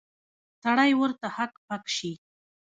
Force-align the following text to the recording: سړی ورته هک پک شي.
سړی 0.63 0.91
ورته 1.01 1.27
هک 1.35 1.53
پک 1.67 1.83
شي. 1.95 2.11